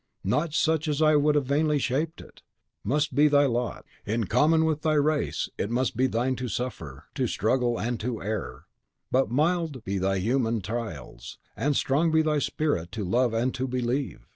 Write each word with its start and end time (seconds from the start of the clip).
Not 0.23 0.55
such 0.55 0.87
as 0.87 0.99
I 0.99 1.15
would 1.15 1.35
have 1.35 1.45
vainly 1.45 1.77
shaped 1.77 2.21
it, 2.21 2.41
must 2.83 3.13
be 3.13 3.27
thy 3.27 3.45
lot. 3.45 3.85
In 4.03 4.23
common 4.23 4.65
with 4.65 4.81
thy 4.81 4.95
race, 4.95 5.47
it 5.59 5.69
must 5.69 5.95
be 5.95 6.07
thine 6.07 6.35
to 6.37 6.47
suffer, 6.47 7.05
to 7.13 7.27
struggle, 7.27 7.79
and 7.79 7.99
to 7.99 8.19
err. 8.19 8.65
But 9.11 9.29
mild 9.29 9.83
be 9.85 9.99
thy 9.99 10.17
human 10.17 10.61
trials, 10.61 11.37
and 11.55 11.75
strong 11.75 12.09
be 12.09 12.23
thy 12.23 12.39
spirit 12.39 12.91
to 12.93 13.03
love 13.05 13.35
and 13.35 13.53
to 13.53 13.67
believe! 13.67 14.25